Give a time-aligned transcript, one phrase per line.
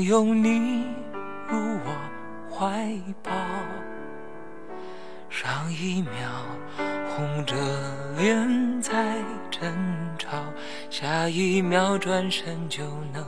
[0.00, 0.84] 拥你
[1.48, 1.96] 入我
[2.50, 2.90] 怀
[3.22, 3.30] 抱。
[5.28, 6.10] 上一秒
[7.08, 7.54] 红着
[8.16, 9.18] 脸在
[9.50, 9.70] 争
[10.18, 10.42] 吵，
[10.90, 13.24] 下一秒转身就能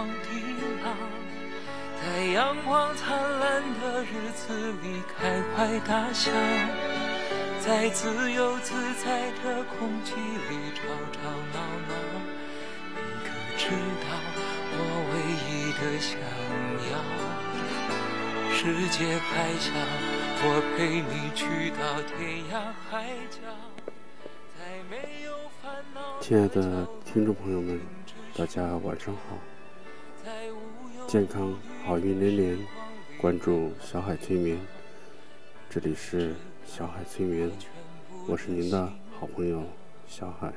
[0.00, 0.28] 天荒地
[0.82, 0.88] 老，
[2.00, 6.30] 在阳光灿烂的日子里开怀大笑。
[7.60, 10.80] 在自由自在的空气里吵
[11.12, 11.92] 吵闹闹，
[12.94, 13.28] 你可
[13.58, 13.68] 知
[14.00, 14.08] 道
[14.72, 14.76] 我
[15.10, 16.16] 唯一的想
[16.90, 16.92] 要？
[18.54, 19.70] 世界还小，
[20.42, 20.44] 我
[20.76, 23.36] 陪你去到天涯海角。
[24.58, 25.30] 在没有
[25.62, 26.18] 烦恼。
[26.20, 27.78] 亲爱的听众朋友们，
[28.34, 29.36] 大家晚上好，
[31.10, 31.52] 健康
[31.84, 32.66] 好运连连，
[33.20, 34.56] 关注小海催眠，
[35.68, 36.36] 这里是。
[36.64, 37.50] 小海催眠，
[38.28, 39.64] 我是您的好朋友
[40.06, 40.52] 小海。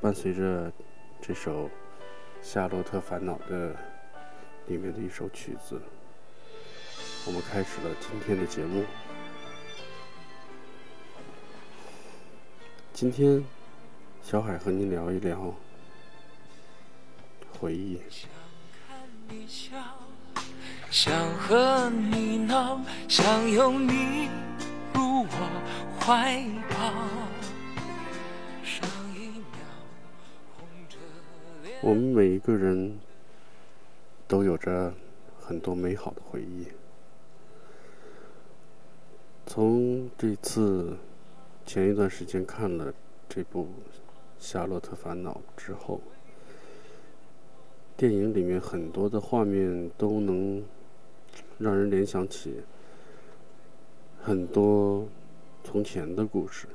[0.00, 0.72] 伴随着
[1.20, 1.64] 这首
[2.40, 3.74] 《夏洛特烦恼》的
[4.68, 5.82] 里面的一首曲子，
[7.26, 8.84] 我们开始了今天的节目。
[12.92, 13.44] 今天，
[14.28, 15.54] 小海和你聊一聊
[17.60, 18.00] 回忆。
[20.90, 24.28] 想和你闹，想拥你
[24.92, 26.92] 入我怀抱。
[31.80, 32.98] 我们每一个人
[34.26, 34.92] 都有着
[35.40, 36.66] 很多美好的回忆。
[39.46, 40.98] 从这次
[41.64, 42.92] 前一段时间看了
[43.28, 43.62] 这部
[44.38, 46.00] 《夏洛特烦恼》之后，
[47.96, 50.64] 电影里面很多的画面都能。
[51.58, 52.62] 让人联想起
[54.22, 55.08] 很多
[55.64, 56.66] 从前的故事。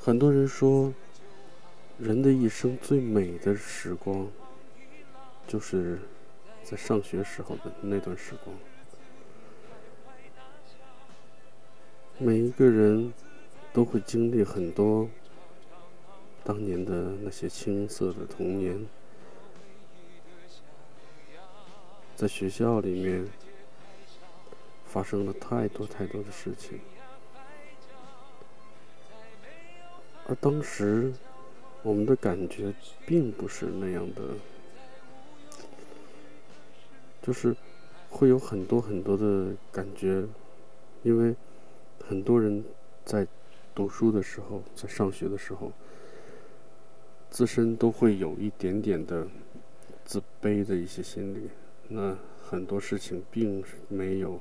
[0.00, 0.92] 很多人说，
[1.98, 4.26] 人的一生最美的时光，
[5.46, 6.00] 就是
[6.62, 8.56] 在上学时候的那段时光。
[12.18, 13.12] 每一个人。
[13.72, 15.08] 都会经历很多
[16.42, 18.84] 当年的那些青涩的童年，
[22.16, 23.28] 在学校里面
[24.84, 26.80] 发生了太多太多的事情，
[30.26, 31.12] 而当时
[31.84, 32.74] 我们的感觉
[33.06, 34.34] 并不是那样的，
[37.22, 37.56] 就是
[38.08, 40.26] 会有很多很多的感觉，
[41.02, 41.34] 因为
[42.06, 42.64] 很多人
[43.04, 43.26] 在。
[43.72, 45.72] 读书的时候，在上学的时候，
[47.30, 49.26] 自身都会有一点点的
[50.04, 51.48] 自卑的一些心理。
[51.88, 54.40] 那很多事情并没有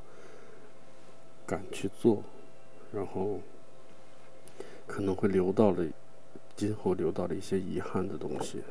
[1.45, 2.23] 敢去做，
[2.91, 3.39] 然后
[4.87, 5.85] 可能会留到了
[6.55, 8.63] 今后留到了一些遗憾的东西。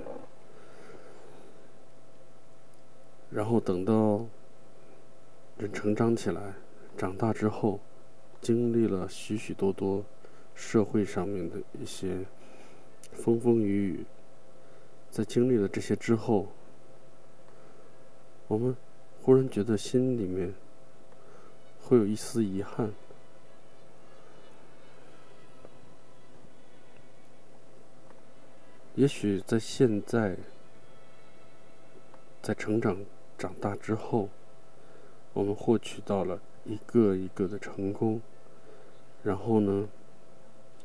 [3.30, 4.26] 然后等到
[5.58, 6.54] 人成长起来，
[6.96, 7.80] 长大之后，
[8.40, 10.04] 经历了许许多多。
[10.60, 12.26] 社会上面的一些
[13.12, 14.04] 风风雨雨，
[15.08, 16.48] 在经历了这些之后，
[18.48, 18.76] 我们
[19.22, 20.52] 忽然觉得心里面
[21.80, 22.92] 会有一丝遗憾。
[28.96, 30.36] 也许在现在，
[32.42, 32.98] 在成长
[33.38, 34.28] 长大之后，
[35.32, 38.20] 我们获取到了一个一个的成功，
[39.22, 39.88] 然后呢？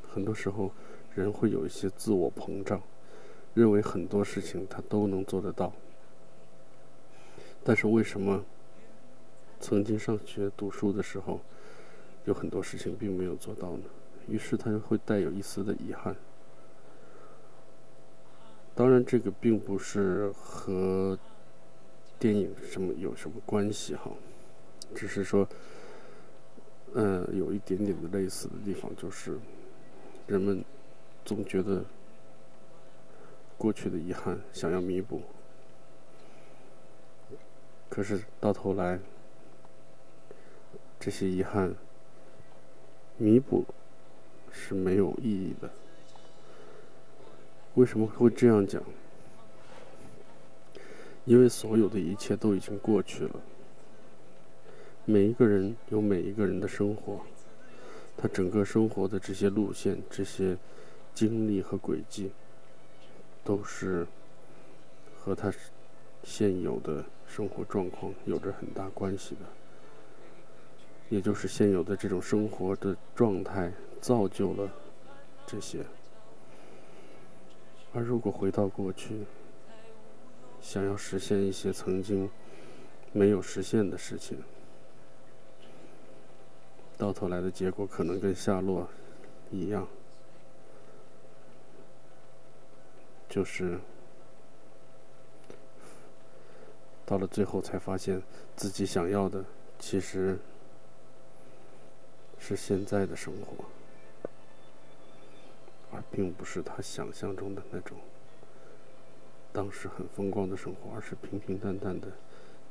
[0.08, 0.70] 很多时候，
[1.16, 2.80] 人会有一些自我膨胀，
[3.56, 5.74] 认为很多事情他都能做得到。
[7.64, 8.46] 但是为什么
[9.60, 11.40] 曾经上学读书的时候，
[12.26, 13.86] 有很多事情并没有做到呢？
[14.28, 16.16] 于是他就会带有一丝的遗憾。
[18.76, 21.18] 当然，这个并不是和
[22.24, 24.10] 电影什么有什么关系哈，
[24.96, 25.46] 只是说，
[26.94, 29.38] 嗯，有一点点的类似的地方，就是。
[30.26, 30.64] 人们
[31.26, 31.84] 总觉得
[33.58, 35.22] 过去的遗憾想要弥补，
[37.90, 38.98] 可是到头来，
[40.98, 41.76] 这些遗憾
[43.18, 43.66] 弥补
[44.50, 45.70] 是没有意义的。
[47.74, 48.82] 为什么会这样讲？
[51.26, 53.40] 因为所有的一切都已经过去了。
[55.06, 57.22] 每一个人有每一个人的生活，
[58.18, 60.58] 他整个生活的这些路线、这些
[61.14, 62.32] 经历和轨迹，
[63.44, 64.08] 都是
[65.20, 65.54] 和他
[66.24, 69.42] 现有的生活状况有着很大关系的。
[71.10, 73.72] 也就是现有的这种生活的状态
[74.02, 74.70] 造就了
[75.46, 75.80] 这些。
[77.94, 79.20] 而如果回到过去，
[80.64, 82.28] 想要实现一些曾经
[83.12, 84.42] 没有实现的事情，
[86.98, 88.88] 到头来的结果可能跟夏洛
[89.52, 89.86] 一样，
[93.30, 93.78] 就是
[97.06, 98.24] 到了最后才发现
[98.56, 99.44] 自己想要的
[99.78, 100.40] 其实
[102.40, 103.66] 是现在的生活。
[105.92, 107.98] 而并不是他想象中的那种
[109.54, 112.08] 当时很风光的生活，而是平平淡淡的，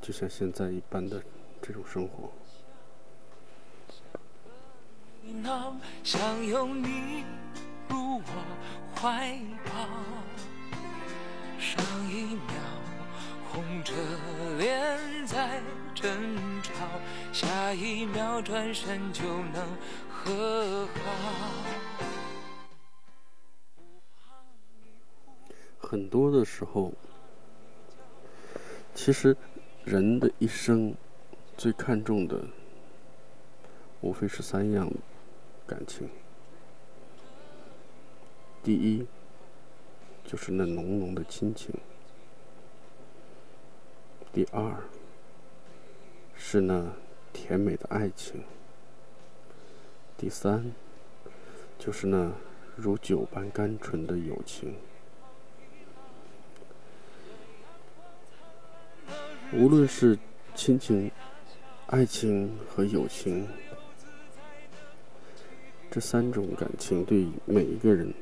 [0.00, 1.22] 就像现在一般的
[1.62, 2.30] 这种生活。
[6.02, 7.24] 想拥你
[7.88, 8.22] 入我
[8.96, 9.70] 怀抱，
[11.60, 12.42] 上一秒
[13.48, 13.92] 红着
[14.58, 15.60] 脸在
[15.94, 16.10] 争
[16.62, 16.72] 吵，
[17.32, 19.64] 下一秒转身就能
[20.10, 21.91] 和好。
[25.92, 26.90] 很多的时候，
[28.94, 29.36] 其实
[29.84, 30.94] 人的一生
[31.54, 32.46] 最看重的，
[34.00, 34.90] 无非是三样
[35.66, 36.08] 感情。
[38.62, 39.06] 第一，
[40.24, 41.74] 就是那浓浓的亲情；
[44.32, 44.82] 第二，
[46.34, 46.86] 是那
[47.34, 48.40] 甜美的爱情；
[50.16, 50.72] 第三，
[51.78, 52.32] 就是那
[52.76, 54.74] 如酒般甘醇的友情。
[59.54, 60.18] 无论是
[60.54, 61.10] 亲情、
[61.86, 63.46] 爱情和友情，
[65.90, 68.14] 这三种感情对每一个人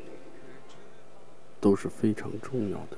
[1.60, 2.96] 都是非常重要的。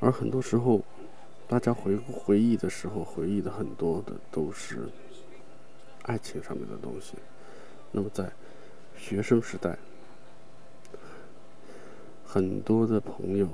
[0.00, 0.82] 而很多时候，
[1.48, 4.86] 大家回回忆的时候，回忆的很多的都是
[6.02, 7.14] 爱情上面的东西。
[7.90, 8.30] 那么，在
[8.98, 9.78] 学生时代。
[12.32, 13.48] 很多的朋友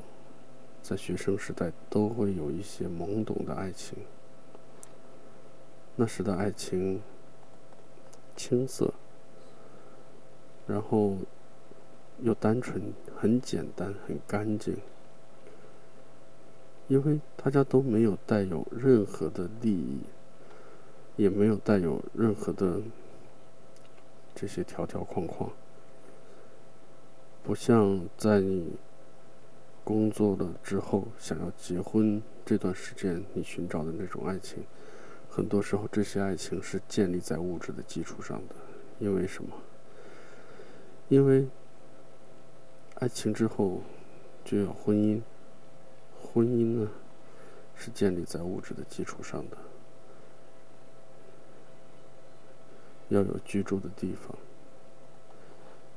[0.82, 3.96] 在学生时代都会有一些懵懂的爱情，
[5.94, 7.00] 那时的爱情
[8.37, 8.93] 青涩，
[10.67, 11.17] 然后
[12.20, 14.76] 又单纯，很简单，很干净，
[16.87, 20.00] 因为大家都没有带有任何的利益，
[21.16, 22.83] 也没有带有任何的
[24.35, 25.50] 这些条条框框。
[27.46, 28.76] 不像在你
[29.84, 34.64] 工作了之后想要结婚这段时间，你寻找的那种爱情，
[35.30, 38.56] 很多时候这些爱情是建立在物质的基础上的。
[38.98, 39.50] 因为什么？
[41.08, 41.46] 因为
[42.96, 43.80] 爱情之后
[44.44, 45.22] 就要婚姻，
[46.20, 46.90] 婚姻呢
[47.76, 49.56] 是建立在物质的基础上的，
[53.10, 54.36] 要有居住的地方。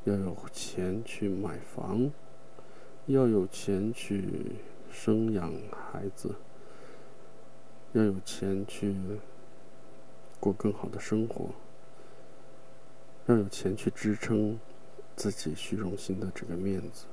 [0.09, 2.09] 要有钱去买房，
[3.05, 4.55] 要有钱去
[4.89, 6.33] 生养孩子，
[7.93, 8.95] 要有钱去
[10.39, 11.51] 过更好的生活，
[13.27, 14.59] 要有钱去支撑
[15.15, 17.05] 自己虚荣心的这个面子。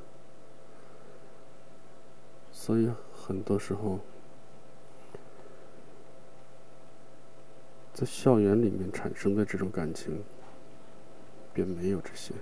[2.51, 4.01] 所以很多时候，
[7.93, 10.25] 在校园里面产生的这种感情，
[11.53, 12.33] 便没有这些。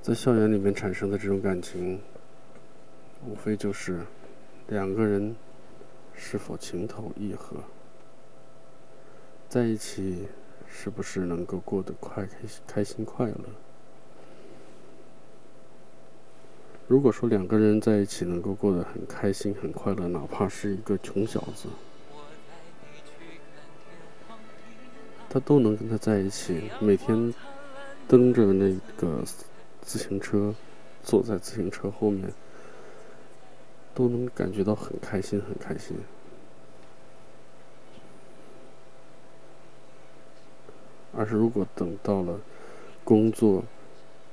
[0.00, 2.00] 在校园里面产生的这种感情，
[3.26, 4.00] 无非就是
[4.68, 5.36] 两个人
[6.14, 7.56] 是否情投意合，
[9.50, 10.26] 在一起
[10.66, 13.44] 是不是能够过得快开开心快乐。
[16.86, 21.68] 如果说两个人在一起能够过得很开心很快乐，哪怕是一个穷小子，
[25.28, 27.34] 他都能跟他在一起，每天
[28.08, 29.22] 蹬着那个。
[29.88, 30.54] 自行车
[31.02, 32.30] 坐在自行车后面
[33.94, 35.96] 都能感觉到很开心很开心。
[41.16, 42.38] 而是如果等到了
[43.02, 43.64] 工作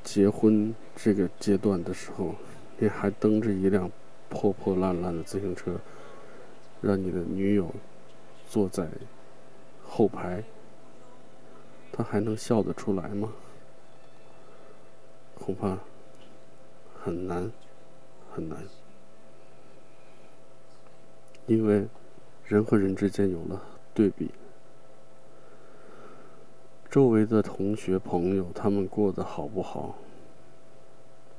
[0.03, 2.35] 结婚这个阶段的时候
[2.77, 3.89] 你还蹬着一辆
[4.27, 5.79] 破破烂烂的自行车
[6.81, 7.73] 让你的女友
[8.49, 8.89] 坐在
[9.87, 10.43] 后排
[11.93, 13.31] 她还能笑得出来吗？
[15.35, 15.77] 恐怕
[17.03, 17.51] 很难，
[18.33, 18.63] 很难，
[21.45, 21.87] 因为
[22.45, 23.61] 人和人之间有了
[23.93, 24.31] 对比。
[26.89, 29.95] 周围的同学朋友，他们过得好不好，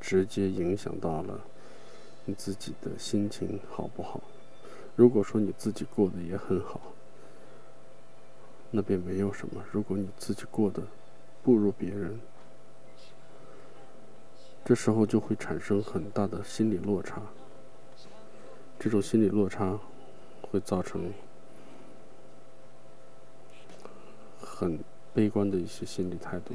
[0.01, 1.41] 直接影响到了
[2.27, 4.21] 你自己的心情好不好。
[4.95, 6.81] 如果说你自己过得也很好，
[8.71, 10.83] 那便没有什么；如果你自己过得
[11.43, 12.21] 不如别人，
[14.67, 17.23] 这时候就会产生很大的心理落差。
[18.79, 19.81] 这种心理落差
[20.43, 21.11] 会造成
[24.39, 24.79] 很。
[25.17, 26.53] 悲观的一些心理态度，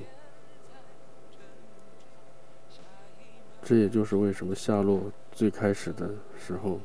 [3.63, 6.79] 这也就是为什么夏洛最开始的时候，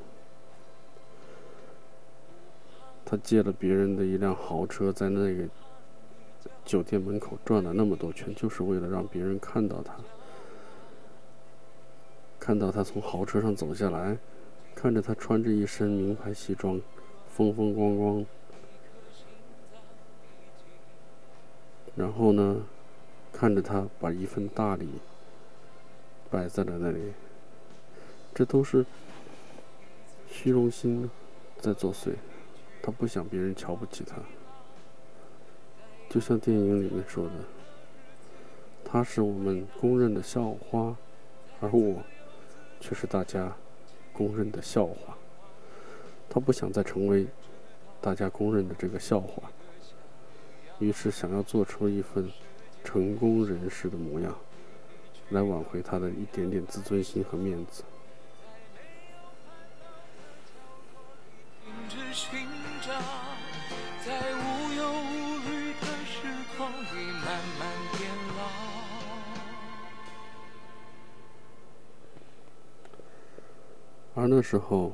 [3.05, 5.47] 他借了别人的一辆豪车，在那个
[6.65, 9.95] 酒店门口转了那么多圈，就是为了让别人看到他，
[12.47, 14.17] 看到他从豪车上走下来，
[14.73, 16.81] 看着他穿着一身名牌西装，
[17.29, 18.25] 风风光光。
[21.97, 22.63] 然后呢，
[23.33, 24.89] 看着他把一份大礼
[26.31, 27.15] 摆在了那里，
[28.33, 28.87] 这都是
[30.31, 31.11] 虚荣心
[31.59, 32.13] 在作祟。
[32.81, 34.19] 他不想别人瞧不起他，
[36.09, 37.33] 就像电影里面说的，
[38.85, 40.97] 他是我们公认的校花，
[41.61, 42.05] 而我
[42.81, 43.57] 却是大家
[44.13, 45.17] 公认的笑话。
[46.29, 47.27] 他不想再成为
[48.01, 49.51] 大家公认的这个笑话。
[50.79, 52.31] 于是，想要做出一份
[52.85, 54.37] 成功人士的模样，
[55.31, 57.83] 来挽回他的一点点自尊心和面子。
[74.17, 74.93] 而那时候，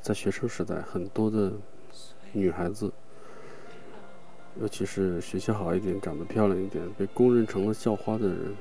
[0.00, 1.52] 在学生时代，很多的。
[2.36, 2.90] 女孩子，
[4.60, 8.56] 尤其是学习好一点、长得漂亮一点、被公认成了校花的人，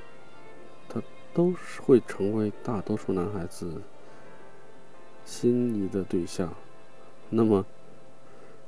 [0.87, 1.01] 她
[1.33, 3.81] 都是会成为大多数男孩子
[5.25, 6.53] 心仪的对象。
[7.31, 7.65] 那么，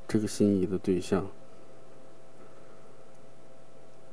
[0.08, 1.28] 这个心仪的对象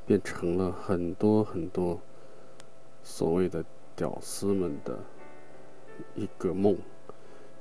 [0.04, 1.98] 变成了很多很多
[3.02, 3.64] 所谓的
[3.94, 4.98] 屌丝们的
[6.14, 6.76] 一个梦，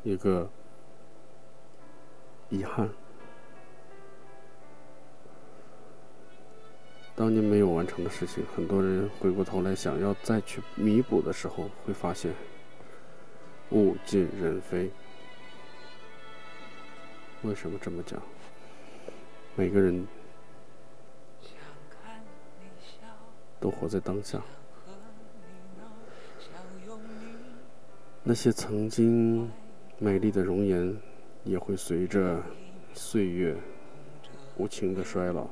[0.03, 0.49] 一个
[2.49, 2.89] 遗憾。
[7.15, 12.33] 当年没有完成的事情，很多人回过头来想要再去弥补的时候，会发现
[13.71, 14.89] 物尽人非。
[17.43, 18.21] 为什么这么讲？
[19.55, 20.07] 每个人
[23.59, 24.41] 都活在当下，
[28.23, 29.49] 那些曾经
[29.97, 30.95] 美丽的容颜，
[31.43, 32.39] 也会随着
[32.93, 33.57] 岁月
[34.57, 35.47] 无情的衰老。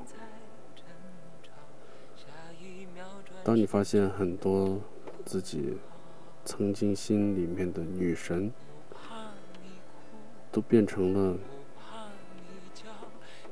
[3.44, 4.80] 当你发现很多
[5.26, 5.78] 自己
[6.46, 8.52] 曾经心里面的女神，
[10.52, 11.38] 都变成了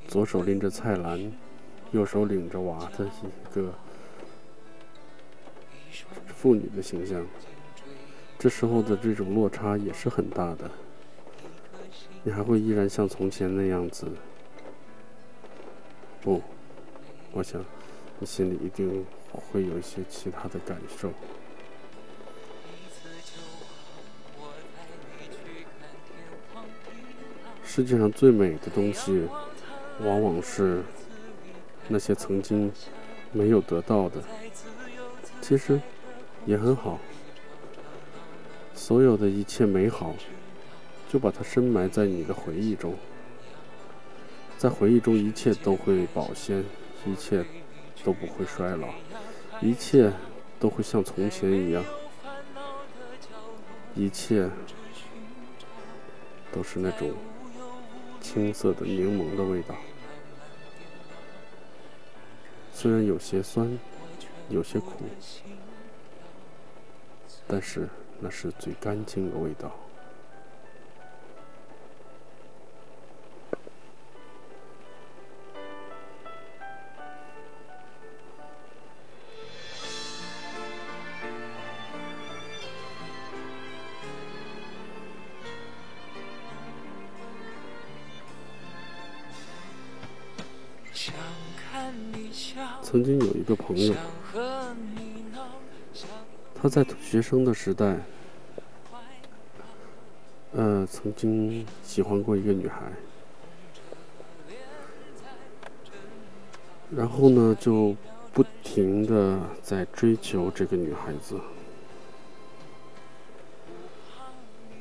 [0.07, 1.31] 左手拎着菜篮，
[1.91, 3.73] 右手领着娃的一个
[6.27, 7.25] 妇女的形象，
[8.39, 10.69] 这时候的这种落差也是很大的。
[12.23, 14.07] 你还会依然像从前那样子？
[16.21, 16.41] 不，
[17.31, 17.63] 我想
[18.19, 19.05] 你心里一定。
[19.51, 21.11] 会有一些其他的感受。
[27.63, 29.27] 世界上最美的东西，
[29.99, 30.81] 往往是
[31.87, 32.71] 那些曾经
[33.31, 34.23] 没有得到的。
[35.39, 35.79] 其实
[36.47, 36.99] 也很好，
[38.87, 40.15] 所有的一切美好，
[41.09, 42.95] 就把它深埋在你的回忆中，
[44.57, 46.63] 在回忆中，一切都会保鲜，
[47.05, 47.43] 一切
[48.01, 48.87] 都不会衰老。
[49.59, 50.09] 一切
[50.57, 51.83] 都会像从前一样，
[53.93, 54.49] 一切
[56.53, 57.11] 都是那种
[58.21, 59.75] 青涩的柠檬的味道，
[62.73, 63.77] 虽然有些酸，
[64.47, 64.93] 有些苦，
[67.45, 69.71] 但是那是最干净的味道。
[92.89, 93.93] 曾经有一个朋友
[96.69, 97.95] 他在学生的时代，
[100.51, 102.91] 呃，曾经喜欢过一个女孩，
[106.93, 107.95] 然后呢，就
[108.33, 111.39] 不停的在追求这个女孩子。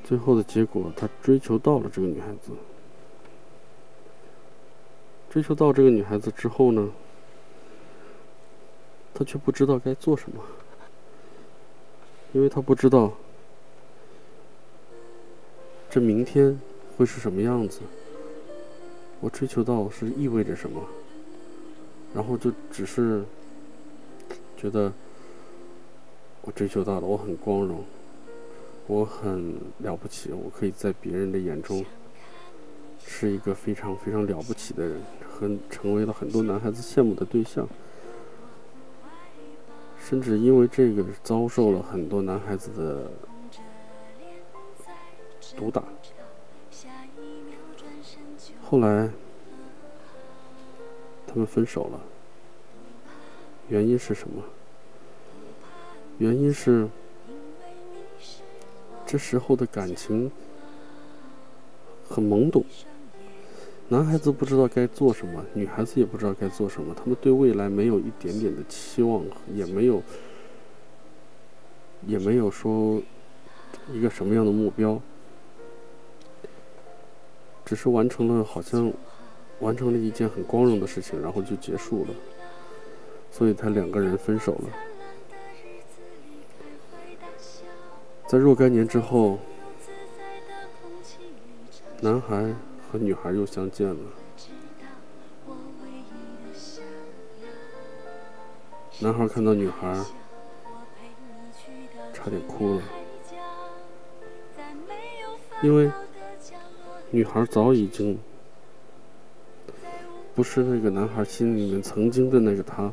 [0.02, 2.50] 最后的结果，他追求到了这个女孩子。
[5.30, 6.90] 追求到这个女孩子之后呢，
[9.14, 10.42] 他却不知道该做什么，
[12.36, 13.10] 因为他不知道
[15.88, 16.60] 这明天
[16.94, 17.80] 会是什么样子。
[19.20, 20.82] 我追求到是意味着什么，
[22.14, 23.24] 然后就只是
[24.54, 24.92] 觉得
[26.42, 27.82] 我追求到了，我很光荣。
[28.86, 31.82] 我很了不起，我可以在别人的眼中
[33.02, 35.00] 是一个非常非常了不起的人，
[35.40, 37.66] 很成为了很多男孩子羡慕的对象，
[40.08, 43.10] 甚至因为这个遭受了很多男孩子的
[45.56, 45.82] 毒打。
[48.62, 49.10] 后来
[51.26, 52.00] 他们分手了，
[53.68, 54.42] 原因是什么？
[56.18, 56.88] 原因是。
[59.08, 60.28] 这时候的感情
[62.08, 62.64] 很懵懂，
[63.88, 66.92] 男孩子不知道该做什么，女孩子也不知道该做什么。
[66.92, 70.02] 他们对未来没有一点点的期望，也没有，
[72.04, 73.00] 也没有说
[73.92, 75.00] 一个什么样的目标，
[77.64, 78.92] 只是完成了好像
[79.60, 82.14] 完成了一件很光荣的事情，然后就结束了。
[83.30, 84.70] 所以他两个人分手了。
[88.26, 89.38] 在若干年之后，
[92.00, 92.52] 男孩
[92.98, 93.96] 女孩又相见了。
[99.00, 100.04] 男孩看到女孩，
[102.12, 102.82] 差点哭了，
[105.62, 105.90] 因为
[107.10, 108.18] 女孩早已经
[110.34, 112.92] 不是那个男孩心里面曾经的那个他，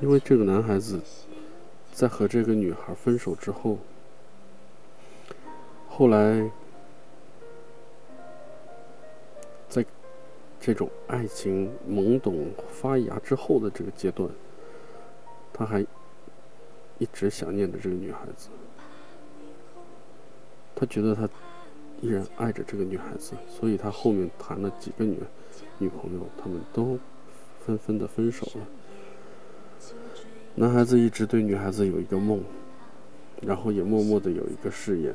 [0.00, 1.00] 因为这个男孩子。
[1.94, 3.78] 在和这个女孩分手之后，
[5.94, 6.50] 后来，
[9.68, 9.84] 在
[10.58, 14.26] 这种爱情懵懂发芽之后的这个阶段，
[15.52, 15.84] 他还
[16.96, 18.48] 一直想念着这个女孩子。
[20.74, 21.28] 他觉得他
[22.00, 25.18] 依然爱着这个女孩子，所以他后面谈了几个女
[25.76, 26.98] 女朋友，他们都
[27.66, 28.66] 纷纷的分手了。
[30.54, 32.42] 男孩子一直对女孩子有一个梦，
[33.42, 35.14] 然后也默默的有一个誓言，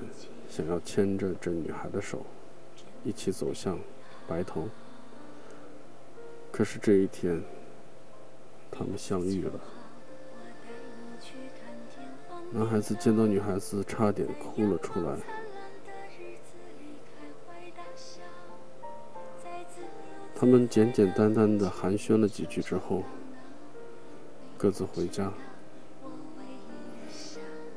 [0.58, 2.26] 想要牵着这女孩的手，
[3.04, 3.78] 一起走向
[4.28, 4.68] 白头。
[6.52, 7.44] 可是这一天，
[8.72, 9.52] 他们相遇了。
[12.50, 15.16] 男孩子见到女孩子，差点哭了出来。
[20.36, 23.04] 他们简简单单的寒暄了几句之后。
[24.58, 25.32] 各自回家。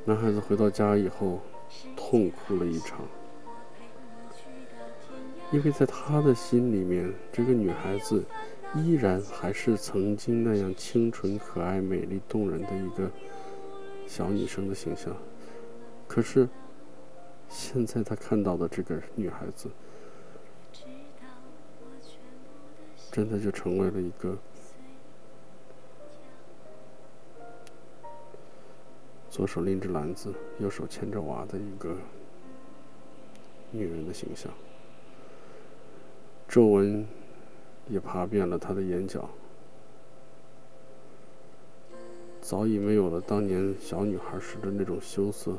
[0.07, 1.41] 男孩子回到家以后，
[2.11, 3.07] 痛哭了一场，
[5.53, 8.25] 因为在他的心里面，这个女孩子
[8.75, 13.09] 依然还是曾经那样清纯、可爱、美丽、动人的一个
[14.09, 15.17] 小女生的形象。
[16.09, 16.49] 可是，
[17.49, 19.71] 现在他看到的这个女孩子，
[23.13, 24.37] 真的就成为了一个。
[29.41, 31.97] 左手拎着篮子，右手牵着娃的一个
[33.71, 34.53] 女人的形象，
[36.47, 37.09] 皱纹
[37.89, 39.31] 也爬遍了她的眼角，
[42.43, 45.57] 早已没有了当年小女孩时的那种羞涩，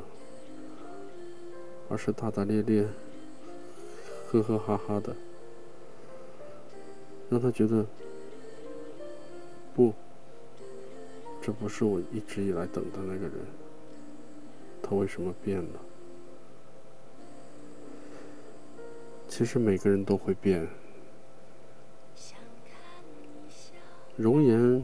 [1.89, 2.87] 而是大大咧咧、
[4.29, 5.15] 呵呵哈哈的，
[7.31, 7.83] 让他觉得
[9.73, 9.91] 不，
[11.41, 13.31] 这不是我一直以来等的那个人。
[14.81, 15.79] 他为什么变了？
[19.27, 20.67] 其实每个人都会变，
[24.17, 24.83] 容颜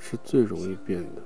[0.00, 1.22] 是最容易变的。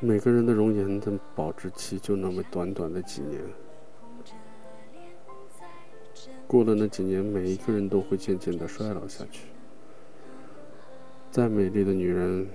[0.00, 3.40] 每个人的容颜的保质期就那么短短的几年，
[6.48, 9.46] 过了那几年，每一个人都会渐渐的衰老下去。
[11.30, 12.48] 再美丽的女人。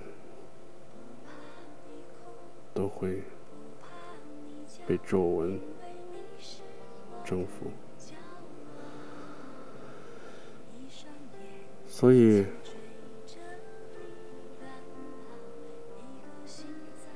[2.74, 3.22] 都会
[4.86, 5.58] 被皱纹
[7.24, 7.70] 征服。
[11.86, 12.46] 所以，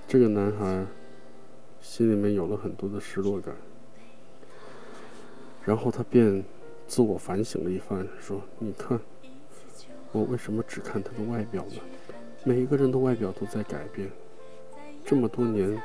[0.07, 0.85] 这个男孩
[1.81, 3.55] 心里面有了很多的失落感，
[5.65, 6.45] 然后他便
[6.87, 9.01] 自我反省了一番，说：“你看，
[10.13, 11.81] 我为什么只看他的外表呢？
[12.45, 14.11] 每一个人的外表都在改变，
[15.05, 15.81] 这么多年，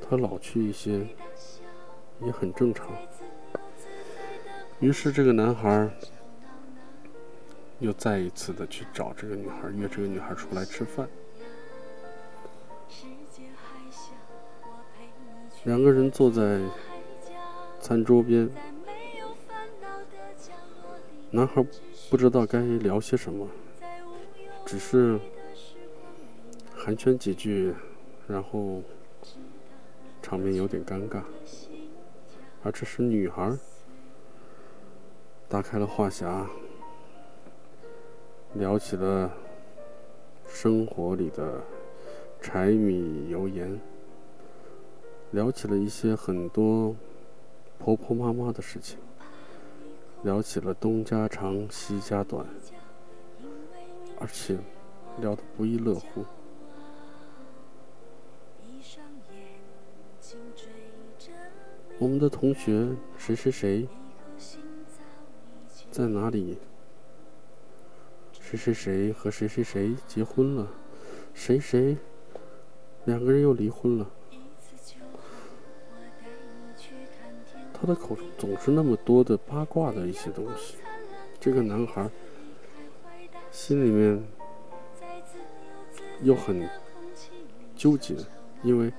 [0.00, 1.06] 他老去一些
[2.20, 2.86] 也很正常。”
[4.80, 5.90] 于是，这个男孩
[7.80, 11.08] 又再一次的去找这个女孩，约这个女孩出来吃饭。
[15.64, 16.62] 两个人坐在
[17.80, 18.48] 餐桌边，
[21.32, 21.66] 男孩
[22.08, 23.46] 不知道该聊些什么，
[24.64, 25.18] 只是
[26.72, 27.74] 寒暄几句，
[28.28, 28.82] 然后
[30.22, 31.22] 场面有点尴尬。
[32.62, 33.58] 而这时，女孩。
[35.50, 36.46] 打开了话匣，
[38.52, 39.32] 聊起了
[40.46, 41.62] 生活里的
[42.38, 43.80] 柴米油盐，
[45.30, 46.94] 聊起了一些很多
[47.78, 48.98] 婆婆妈妈的事情，
[50.22, 52.44] 聊起了东家长西家短，
[54.20, 54.58] 而且
[55.18, 56.26] 聊得不亦乐乎。
[61.98, 63.88] 我们的同学谁谁谁。
[65.90, 66.58] 在哪里？
[68.40, 70.68] 谁谁谁和谁谁谁结婚了？
[71.34, 71.96] 谁谁
[73.04, 74.08] 两个人又离婚了？
[77.72, 80.76] 他的口中总是那么多的八卦的一些东西。
[81.40, 82.08] 这个男孩
[83.50, 84.22] 心里面
[86.22, 86.68] 又很
[87.76, 88.14] 纠结，
[88.62, 88.92] 因为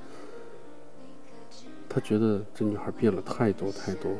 [1.90, 4.12] 他觉得这女孩变了太多太多。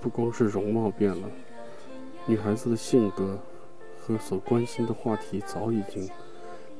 [0.00, 1.30] 不光是容貌变了，
[2.26, 3.38] 女孩子的性格
[4.00, 6.10] 和所关心的话题早已经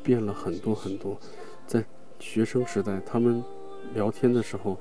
[0.03, 1.17] 变了很多很多。
[1.65, 1.85] 在
[2.19, 3.45] 学生时代，他们
[3.95, 4.77] 聊天的时候，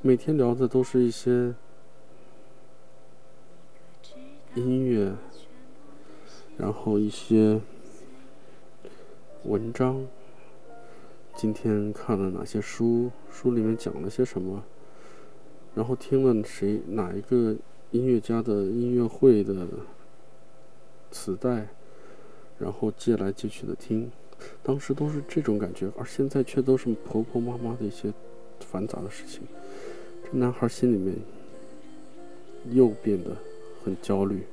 [0.00, 1.52] 每天聊的都是一些
[4.54, 5.12] 音乐，
[6.56, 7.60] 然后一些
[9.44, 10.06] 文章。
[11.36, 13.10] 今天看了哪些书？
[13.30, 14.62] 书里面讲了些什么？
[15.74, 17.56] 然后听了谁哪一个
[17.90, 19.66] 音乐家的音乐会的
[21.10, 21.66] 磁带，
[22.58, 24.10] 然后借来借去的听，
[24.62, 28.12] 当时都是这种感觉，而现在却都是婆婆妈妈的一些
[28.60, 29.42] 繁杂的事情。
[30.24, 31.16] 这男孩心里面
[32.70, 33.36] 又变得
[33.84, 34.44] 很焦虑。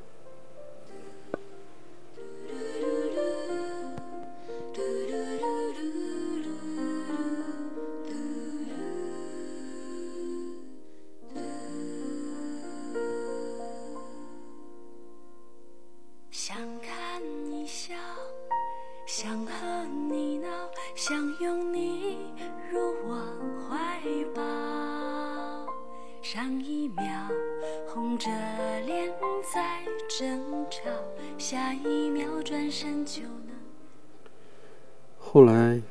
[35.17, 35.81] 后来，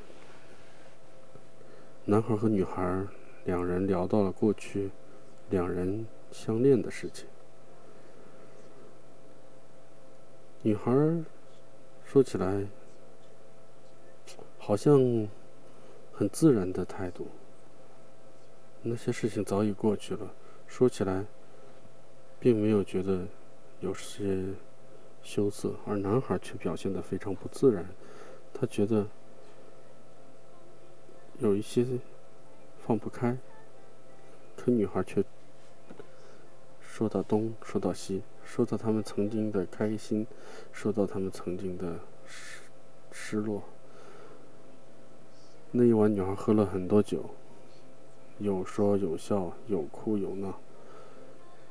[2.05, 3.07] 男孩和女孩
[3.45, 4.91] 两人聊到了过去
[5.49, 7.27] 两人相恋的事情。
[10.63, 10.93] 女孩
[12.05, 12.67] 说起来
[14.59, 15.27] 好像
[16.13, 17.29] 很自然的态度，
[18.83, 20.33] 那些事情早已过去了，
[20.67, 21.25] 说起来
[22.39, 23.27] 并没有觉得
[23.81, 24.45] 有些
[25.23, 27.87] 羞涩，而男孩却表现的非常不自然，
[28.53, 29.07] 他觉得。
[31.39, 31.87] 有一些
[32.81, 33.39] 放不开，
[34.57, 35.25] 可女孩却
[36.83, 40.27] 说到东，说到西，说到他们曾经的开心，
[40.71, 42.61] 说到他们曾经的失
[43.11, 43.63] 失落。
[45.71, 47.31] 那一晚，女孩喝了很多酒，
[48.37, 50.61] 有说有笑，有哭有闹，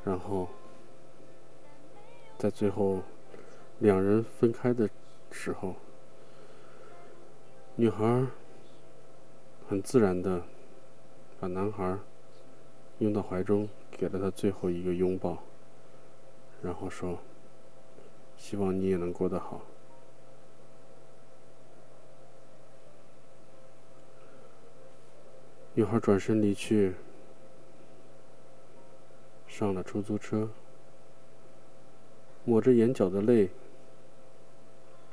[0.03, 0.47] 然后
[2.39, 3.03] 在最后
[3.79, 4.89] 两人分开的
[5.31, 5.75] 时候，
[7.75, 8.27] 女孩。
[9.69, 10.41] 很自然的，
[11.39, 11.99] 把男孩
[12.97, 15.43] 拥到怀中，给了他最后一个拥抱，
[16.63, 17.19] 然后说
[18.35, 19.61] ：“希望你也能过得好。”
[25.75, 26.95] 女孩转身离去，
[29.47, 30.49] 上了出租车，
[32.43, 33.51] 抹着眼角的泪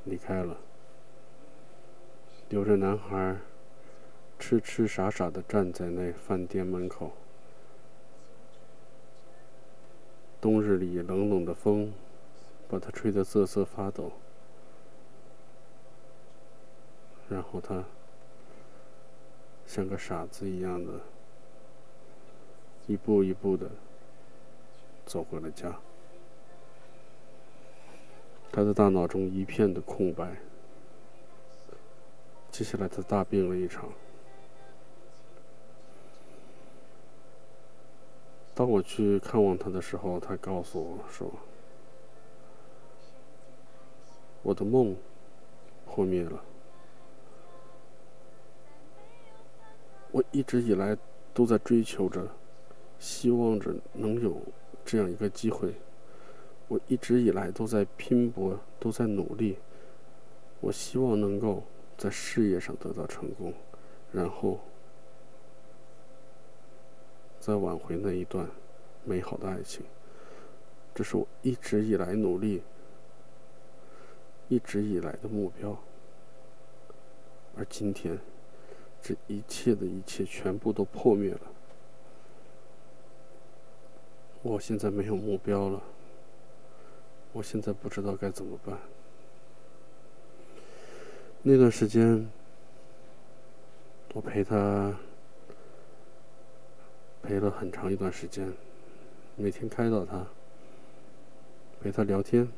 [0.07, 0.57] 离开了，
[2.49, 3.37] 留着男孩。
[4.39, 7.13] 痴痴傻傻的站在那饭店门口，
[10.43, 11.95] 冬日里冷冷的风，
[12.69, 14.13] 把他吹得瑟瑟发抖。
[17.31, 17.83] 然后他
[19.67, 21.01] 像个傻子一样的，
[22.87, 23.71] 一步一步的
[25.07, 25.81] 走回了家。
[28.51, 30.37] 他的大脑中一片的空白。
[32.51, 33.91] 接下来，他大病了一场。
[38.55, 41.31] 当我去看望他的时候，他告诉我说
[44.43, 44.97] ：“我的梦
[45.85, 46.43] 破灭了。
[50.11, 50.97] 我一直以来
[51.35, 52.27] 都在追求着，
[52.99, 54.41] 希望着能有
[54.83, 55.75] 这样一个机会。
[56.69, 59.59] 我一直以来都在拼搏，都在努力。
[60.61, 61.63] 我希望能够。”
[61.99, 63.55] 在事业上得到成功，
[64.13, 64.61] 然后
[67.41, 68.47] 再挽回那一段
[69.03, 69.83] 美好的爱情，
[70.95, 72.63] 这是我一直以来努力、
[74.49, 75.75] 一直以来的目标。
[77.57, 78.19] 而今天，
[79.01, 81.41] 这一切的一切全部都破灭了。
[84.43, 85.83] 我现在没有目标了，
[87.37, 88.79] 我现在不知道该怎么办。
[91.43, 92.27] 那段时间，
[94.15, 94.97] 我陪他
[97.23, 98.51] 陪了很长一段时间，
[99.37, 100.27] 每天开导他，
[101.79, 102.49] 陪他聊天，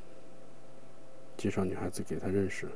[1.37, 2.69] 介绍女孩子给他认识。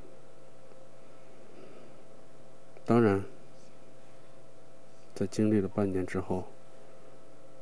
[2.85, 3.23] 当然，
[5.15, 6.49] 在经历了半年之后，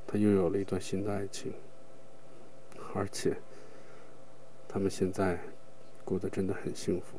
[0.07, 1.53] 他又有了一段新的爱情，
[2.95, 3.37] 而且
[4.73, 5.37] 他们现在
[6.05, 7.19] 过得真的很幸福。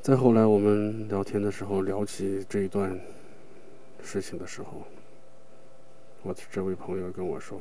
[0.00, 2.96] 再后来，我们聊天的时候聊起这一段
[4.00, 4.84] 事情的时候，
[6.22, 7.60] 我的这位朋友跟我说：“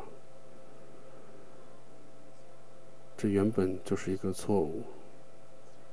[3.17, 4.83] 这原本就是一个错误，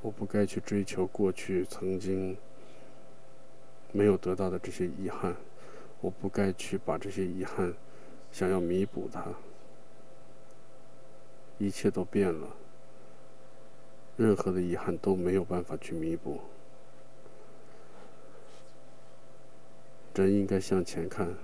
[0.03, 2.37] 我不该去追求过去曾经
[3.91, 5.35] 没有得到的这些遗憾，
[6.03, 7.73] 我不该去把这些遗憾
[8.31, 9.25] 想要弥补它，
[11.59, 12.49] 一切都变了。”
[14.17, 16.41] 任何的遗憾都没有办法去弥补。
[20.15, 21.35] 人应该向前看，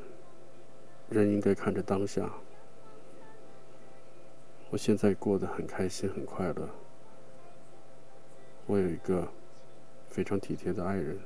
[1.11, 2.33] 人应该看着当下。
[4.71, 6.67] 我现在过得很开心，很快乐。
[8.65, 9.29] 我有一个
[10.09, 11.19] 非常体贴的爱人，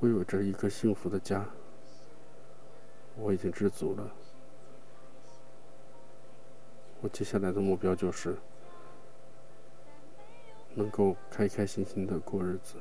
[0.00, 1.46] 我有着一个幸福的家，
[3.18, 4.10] 我已经知足了。
[7.02, 8.34] 我接下来的目标就是。
[10.74, 12.76] 能够开开心心的过日子，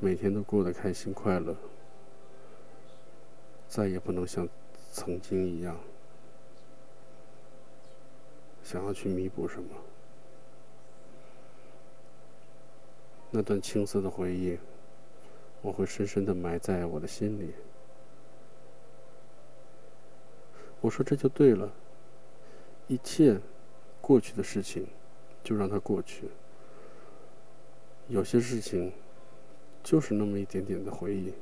[0.00, 1.54] 每天都过得开心快乐，
[3.68, 4.48] 再也不能像
[4.90, 5.78] 曾经一样
[8.64, 9.68] 想要去弥补什么。
[13.30, 14.58] 那段青涩的回忆，
[15.60, 17.52] 我会深深的埋在我的心里。
[20.80, 21.70] 我说这就对了，
[22.92, 23.40] 一切
[24.02, 24.86] 过去的事情
[25.42, 26.28] 就让它过去。
[28.08, 28.92] 有些事情，
[29.82, 31.32] 就是那么一点点的回忆。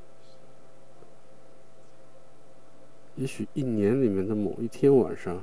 [3.17, 5.43] 也许一年里面的某一天晚上，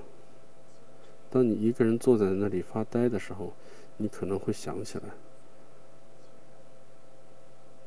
[1.30, 3.52] 当你一个人坐在那里发呆的时候，
[3.98, 5.04] 你可能会想起来，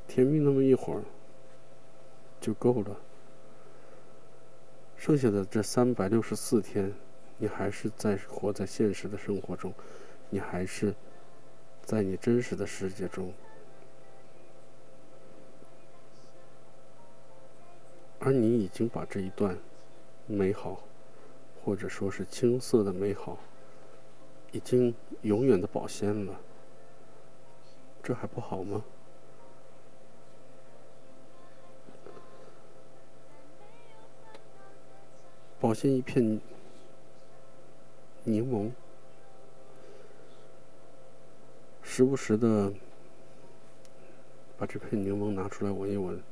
[0.07, 1.03] 甜蜜那么一会儿
[2.39, 3.01] 就够了。
[4.99, 6.93] 剩下的这三百六十四天，
[7.41, 9.75] 你还是在活在现实的生活中，
[10.29, 10.95] 你还是。
[11.83, 13.33] 在你真实的世界中，
[18.21, 19.59] 而你已经把这一段
[20.27, 20.85] 美好，
[21.65, 23.39] 或者说是青涩的美好，
[24.53, 26.41] 已经永远的保鲜了，
[28.05, 28.85] 这还不好吗？
[35.59, 36.41] 保鲜一片
[38.25, 38.71] 柠檬。
[41.83, 42.73] 时不时的
[44.57, 46.23] 把这片柠檬拿出来闻一闻，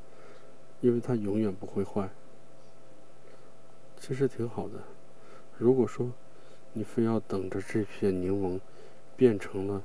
[0.81, 2.09] 因为它永远不会坏。
[4.01, 4.75] 其实挺好的。
[5.57, 6.13] 如果说
[6.73, 8.61] 你非要等着这片柠檬
[9.17, 9.83] 变成了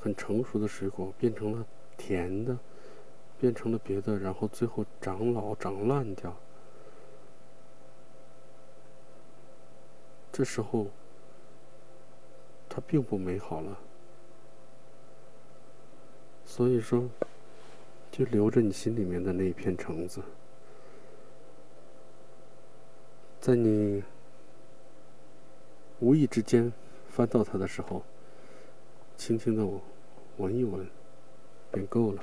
[0.00, 1.66] 很成熟的水果，变成了
[1.98, 2.58] 甜的，
[3.38, 6.34] 变成了别的，然后最后长老长烂掉，
[10.36, 10.88] 这时候。
[12.68, 13.78] 它并不美好了，
[16.44, 17.08] 所以说，
[18.10, 20.20] 就留着你心里面的那一片橙子，
[23.40, 24.04] 在你
[26.00, 26.70] 无意之间
[27.08, 28.02] 翻到它的时候，
[29.16, 29.66] 轻轻的
[30.36, 30.86] 闻一闻，
[31.72, 32.22] 便够了。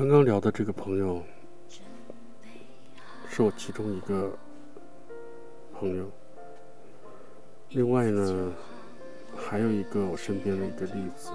[0.00, 1.22] 刚刚聊的这个朋友。
[3.28, 4.34] 是我其中一个
[5.74, 6.10] 朋友，
[7.68, 8.50] 另外呢，
[9.36, 11.32] 还有一个我身边的一个例子，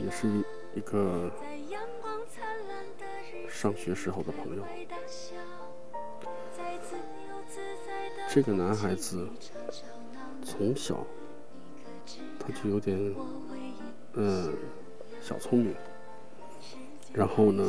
[0.00, 1.30] 也是一一个
[3.48, 4.64] 上学时候的朋友。
[8.28, 9.28] 这个男孩子
[10.42, 11.06] 从小
[12.40, 13.14] 他就有点
[14.14, 14.52] 嗯
[15.22, 15.72] 小聪明，
[17.12, 17.64] 然后呢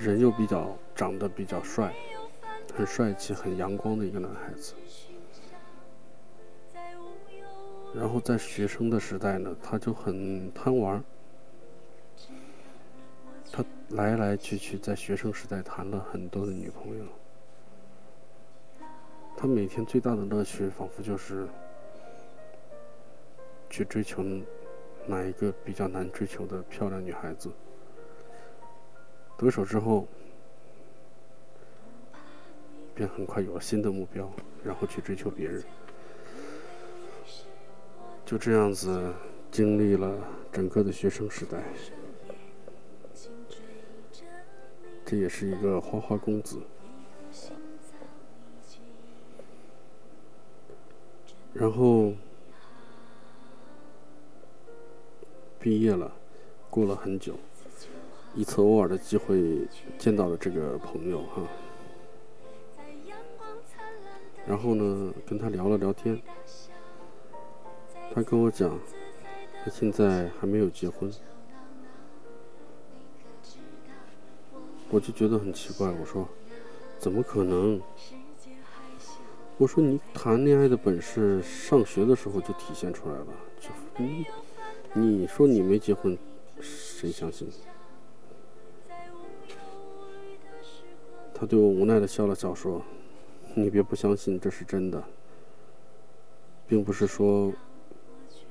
[0.00, 1.94] 人又比较长得比较帅，
[2.74, 4.72] 很帅气、很阳光的一个男孩子。
[7.94, 11.04] 然后在学生的时代呢，他就很贪玩，
[13.52, 17.04] 他来来去去在学生时代谈了很多的女朋友。
[19.36, 21.46] 他每天最大的乐趣，仿佛就是
[23.68, 24.24] 去追求
[25.06, 27.50] 哪一个比较难追求的漂亮女孩子。
[29.40, 30.06] 得手之后，
[32.94, 34.30] 便很快有了新的目标，
[34.62, 35.64] 然后去追求别人。
[38.26, 39.14] 就这样子
[39.50, 40.14] 经历了
[40.52, 41.64] 整个的学生时代，
[45.06, 46.60] 这也是一个花花公子。
[51.54, 52.12] 然后
[55.58, 56.12] 毕业了，
[56.68, 57.34] 过了很久，
[58.34, 59.66] 一次偶尔的机会
[59.98, 61.42] 见到了这个朋友哈，
[64.46, 66.20] 然后呢跟他聊了聊天，
[68.14, 68.78] 他跟我讲，
[69.64, 71.12] 他现在还没有结婚，
[74.90, 76.26] 我就觉得很奇怪，我说
[76.98, 77.80] 怎么可能？
[79.58, 83.26] 我说你谈恋爱的本事，上学的时候就体现出来了，
[83.60, 84.24] 就你
[84.94, 86.16] 你说你没结婚，
[86.60, 87.46] 谁相信？
[91.40, 92.82] 他对我无奈的笑了笑，说
[93.56, 95.02] ：“你别不相信，这是真的，
[96.68, 97.50] 并不是说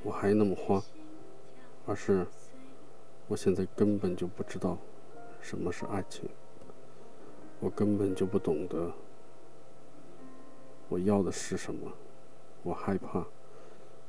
[0.02, 0.82] 我还那么花，
[1.86, 2.25] 而是
[3.28, 4.75] 我现在根本就不知道
[5.39, 6.28] 什么是爱情，
[7.60, 8.91] 我根本就不懂得
[10.88, 11.91] 我要的是什么，
[12.63, 13.23] 我害怕，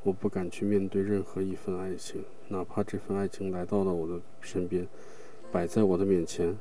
[0.03, 4.88] 我不敢去面对任何一份爱情，哪怕这份爱情来到了我的身边，
[5.53, 6.57] 摆在我的面前。”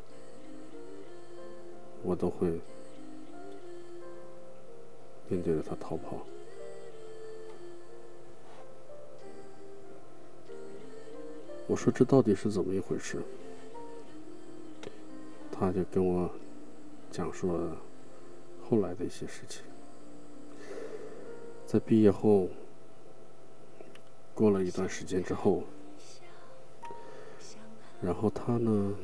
[2.04, 2.60] 我都会
[5.28, 6.26] 面对着他逃跑。
[11.68, 13.22] 我说这到底是怎么一回事？
[15.52, 16.30] 他就跟我
[17.12, 17.78] 讲述了
[18.68, 19.62] 后来的一些事情。
[21.68, 22.48] 在毕业后，
[24.34, 25.64] 过了一段时间之后，
[28.02, 28.96] 然后他呢，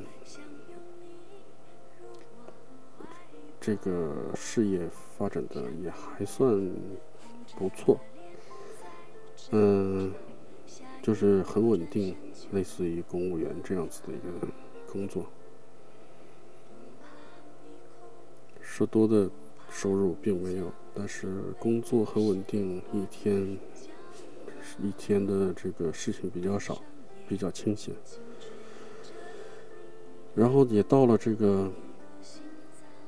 [3.65, 4.87] 这个事业
[5.17, 6.71] 发展的也还算
[7.57, 7.99] 不错，
[9.49, 10.13] 嗯，
[11.01, 12.15] 就是很稳定，
[12.51, 14.47] 类似于公务员这样子的一个
[14.91, 15.25] 工作。
[18.61, 19.27] 说多的
[19.71, 23.57] 收入并没有，但是工作很稳定，一天
[24.79, 26.79] 一天的这个事情比较少，
[27.27, 27.95] 比较清闲。
[30.35, 31.71] 然后也到了这个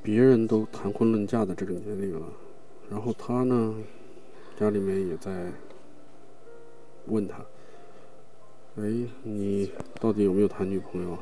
[0.07, 2.25] 别人都谈婚论嫁的这个年龄了，
[2.89, 3.75] 然后他呢，
[4.57, 5.51] 家里面也在
[7.07, 7.39] 问他，
[8.77, 11.19] 哎，你到底有没有谈女朋友啊？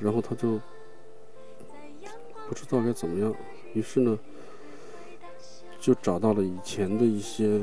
[0.00, 0.58] 然后他就
[2.48, 3.34] 不知道该怎么样，
[3.74, 4.18] 于是呢，
[5.78, 7.60] 就找到了以前的一些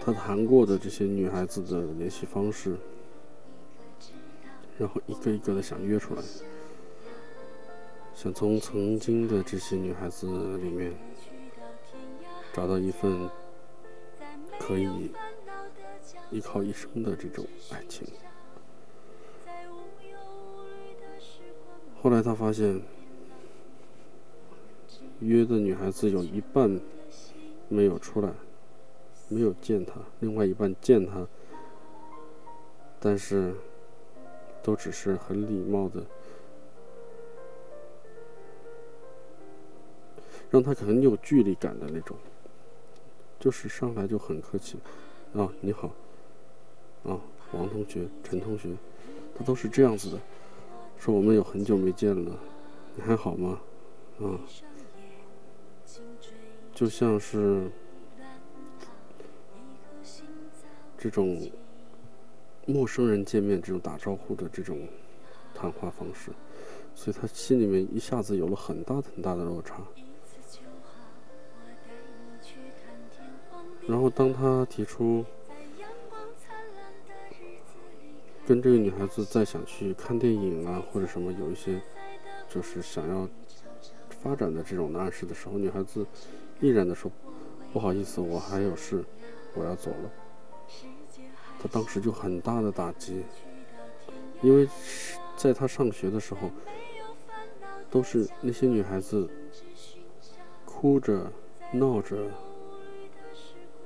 [0.00, 2.76] 他谈过的这些女孩子的联系方式，
[4.76, 6.22] 然后一个一个的想约出来，
[8.14, 10.92] 想从曾经的这些女孩子里面
[12.52, 13.28] 找到一份
[14.60, 15.10] 可以
[16.30, 18.06] 依靠一生的这种爱情。
[22.00, 22.80] 后来他发现，
[25.20, 26.80] 约的女孩子有一半
[27.68, 28.32] 没有出来，
[29.28, 31.26] 没有见他；另外一半见他，
[33.00, 33.54] 但是
[34.62, 36.04] 都只是很礼貌的，
[40.52, 42.14] 让他很有距离感的那种，
[43.40, 44.76] 就是上来就很客气，
[45.34, 45.88] 啊，你好，
[47.04, 47.18] 啊，
[47.52, 48.68] 王同学、陈同学，
[49.34, 50.18] 他都是这样子的。
[50.98, 52.38] 说我们有很久没见了，
[52.94, 53.58] 你还好吗？
[54.20, 54.38] 啊，
[56.74, 57.70] 就像是
[60.98, 61.50] 这种
[62.66, 64.86] 陌生人见面这种打招呼的这种
[65.54, 66.30] 谈话方式，
[66.94, 69.82] 所以他心里面一下子有了很大很大的落差。
[73.86, 75.24] 然后当他提出。
[78.44, 81.80] 跟这个女孩子再想去看电影啊，或者什么有一些，
[82.48, 83.26] 就是想要
[84.20, 86.04] 发展的这种暗示的时候，女孩子
[86.60, 87.08] 毅然的说
[87.72, 89.04] ：“不好意思，我还有事，
[89.54, 90.10] 我要走了。”
[91.62, 93.22] 他当时就很大的打击，
[94.42, 94.68] 因为
[95.36, 96.50] 在他上学的时候，
[97.92, 99.30] 都是那些女孩子
[100.64, 101.30] 哭着
[101.72, 102.28] 闹着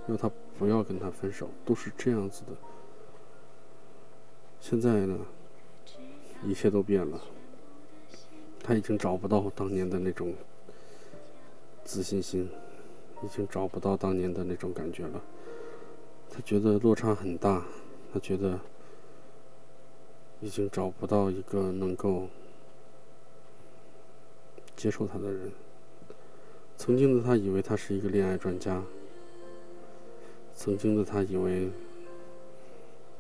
[0.09, 2.53] 要他不要跟他分手，都是这样子的。
[4.61, 5.19] 现在呢，
[6.45, 7.21] 一切都变了。
[8.63, 10.35] 他已经找不到当年的那种
[11.85, 12.51] 自信心，
[13.23, 15.23] 已经找不到当年的那种感觉了。
[16.29, 17.65] 他觉得落差很大，
[18.13, 18.59] 他觉得
[20.41, 22.29] 已经找不到一个能够
[24.75, 25.53] 接受他的人。
[26.77, 28.83] 曾经的他以为他是一个恋爱专家，
[30.57, 31.71] 曾经的他以为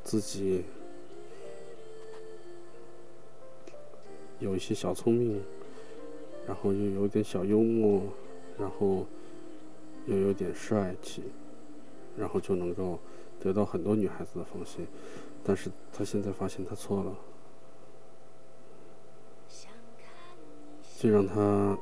[0.02, 0.64] 自己。
[4.38, 5.42] 有一些小聪明，
[6.46, 8.02] 然后又有点小幽默，
[8.58, 9.06] 然后
[10.04, 11.22] 又有点帅气，
[12.18, 12.98] 然后就能够
[13.40, 14.86] 得到很多女孩子的芳心。
[15.42, 17.16] 但是他现在发现他错了，
[20.98, 21.78] 最让他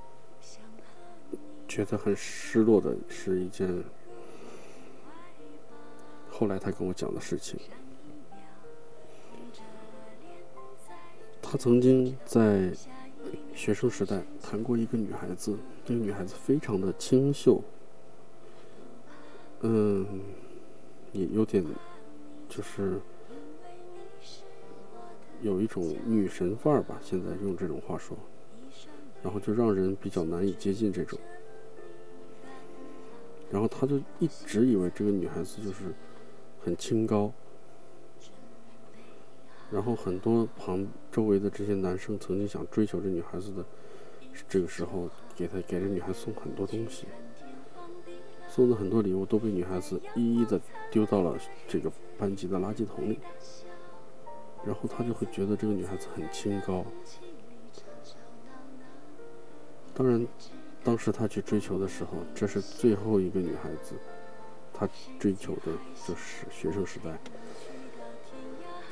[1.66, 3.82] 觉得很失落的是一件
[6.36, 7.56] 后来他跟我讲的事情。
[11.40, 12.72] 他曾经在
[13.54, 17.62] 学生时代谈过一个女孩子，这个女孩子非常的清秀，
[19.60, 20.04] 嗯，
[21.12, 21.64] 也有点
[22.48, 23.00] 就是
[25.40, 28.18] 有一种女神范儿吧，现在用这种话说，
[29.22, 31.16] 然后就让人比较难以接近这种，
[33.52, 35.94] 然后他就一直以为这个女孩子就是
[36.64, 37.32] 很清高。
[39.70, 43.64] 然后很多旁周围的这些男生曾经想追求这女孩子的，
[44.48, 47.06] 这个时候给她给这女孩送很多东西，
[48.48, 50.60] 送的很多礼物都被女孩子一一的
[50.90, 51.36] 丢到了
[51.66, 53.18] 这个班级的垃圾桶里，
[54.64, 56.84] 然后他就会觉得这个女孩子很清高。
[59.92, 60.24] 当然，
[60.84, 63.94] 当时他去追求的时候，这是最后一个女孩子，
[64.74, 65.72] 他追求的
[66.06, 67.16] 就是学生时代。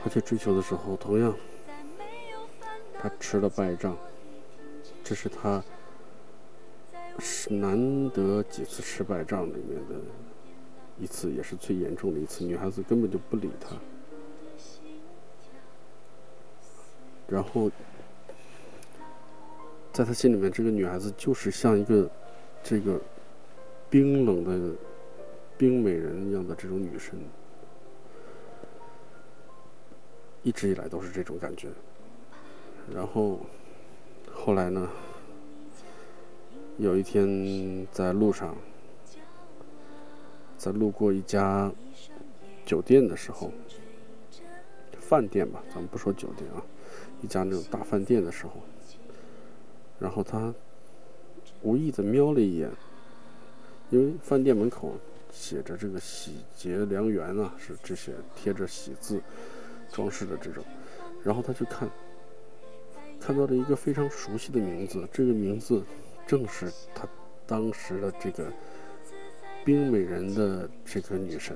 [0.02, 1.34] 他去追求的时候，同样，
[2.98, 3.96] 他吃了败仗。
[5.04, 5.62] 这是他
[7.18, 10.00] 是难得几次吃败仗里面的
[10.98, 12.44] 一次，也是最严重的一次。
[12.44, 13.76] 女孩子根本就不理他，
[17.26, 17.70] 然后
[19.92, 22.08] 在他心里面，这个女孩子就是像一个
[22.62, 23.00] 这个
[23.90, 24.74] 冰冷的
[25.56, 27.18] 冰美人一样的这种女神。
[30.42, 31.68] 一直以来都是这种感觉，
[32.92, 33.40] 然后
[34.32, 34.90] 后来呢？
[36.78, 38.56] 有一天在路上，
[40.56, 41.70] 在路过一家
[42.66, 43.52] 酒店的时候，
[44.98, 46.64] 饭店吧，咱们不说酒店啊，
[47.20, 48.54] 一家那种大饭店的时候，
[50.00, 50.52] 然后他
[51.60, 52.68] 无意的瞄了一眼，
[53.90, 54.94] 因为饭店门口
[55.32, 59.20] 写着这个“喜结良缘”啊，是这些贴着喜字。
[59.94, 60.64] 装饰的这种，
[61.22, 61.86] 然后他去看，
[63.20, 65.82] 看到了一个非常熟悉的名字，这个名字
[66.26, 67.06] 正是他
[67.46, 68.50] 当时的这个
[69.66, 71.54] 冰美人的这个女神。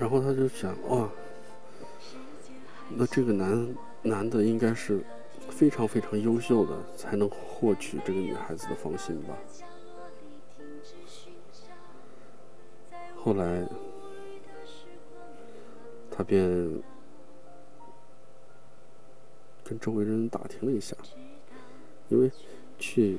[0.00, 1.06] 然后他就想，哇，
[2.88, 5.04] 那这个男男的应该是
[5.56, 9.34] 非常非常优秀的，才能获取这个女孩子的芳心吧。
[13.16, 13.66] 后来，
[16.10, 16.46] 他便
[19.64, 20.94] 跟周围人打听了一下，
[22.10, 22.30] 因为
[22.78, 23.16] 去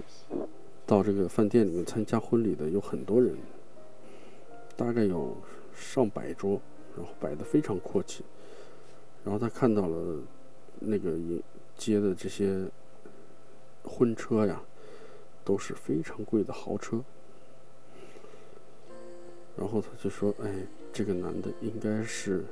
[0.86, 3.36] 到这个饭店里面参加婚礼的有很多人，
[4.76, 5.36] 大概有
[5.74, 6.62] 上百桌，
[6.96, 8.24] 然后摆的非常阔气。
[9.26, 10.22] 然后他看到了
[10.80, 11.18] 那个
[11.78, 12.68] 接的这些
[13.84, 14.62] 婚车呀，
[15.46, 17.04] 都是非常贵的豪车。
[19.56, 22.44] 然后他就说：“哎，这个男的应该是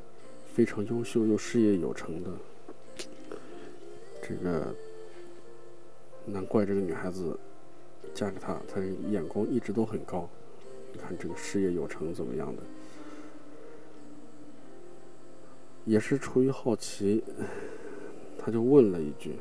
[0.54, 2.32] 非常优秀又事业有成的。
[4.22, 4.74] 这个
[6.26, 7.38] 难怪这个女孩子
[8.14, 10.30] 嫁给他，他眼光一直都很高。
[10.94, 12.64] 你看这个事业有成怎么样的？
[15.86, 17.24] 也是出于好奇，
[18.46, 19.40] 他就问了一句：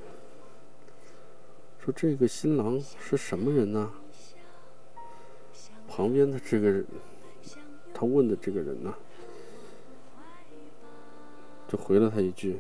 [1.79, 3.93] 说这个新郎是什么人呢？
[5.87, 6.87] 旁边的这个人。”
[7.93, 8.95] 他问的这个人呢，
[11.69, 12.59] 就回了他一句：“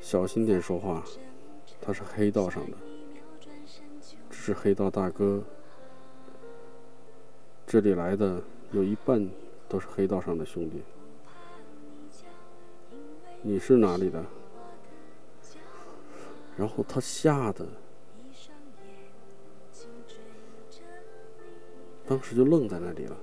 [0.00, 1.04] 小心点说话，
[1.80, 2.76] 他是黑道上的，
[4.28, 5.42] 这是黑道大哥，
[7.66, 8.42] 这里来的
[8.72, 9.30] 有一半
[9.68, 10.82] 都是黑道上的兄弟。
[13.44, 14.24] 你是哪里的？”
[16.56, 17.66] 然后他吓得。
[22.06, 23.16] 当时就愣在那里了，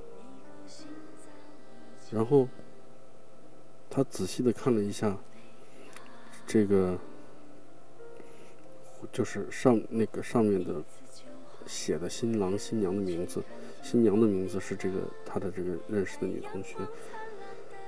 [2.10, 2.48] 然后
[3.92, 5.16] 他仔细的看了一下
[6.48, 6.98] 这个，
[9.12, 10.84] 就是上那个上面的
[11.68, 13.44] 写的新郎新娘的名字，
[13.84, 16.78] 新娘的名字是这个他的这个认识的女同学，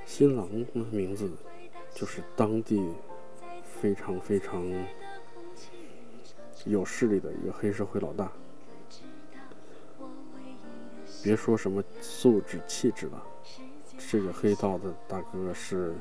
[0.06, 1.28] 新郎的名字
[1.94, 2.94] 就是当地
[3.64, 4.64] 非常非常
[6.66, 8.32] 有势力的一个黑社会老大。
[11.24, 13.24] 别说什么素质气质了，
[14.12, 15.94] 这个黑道的大哥是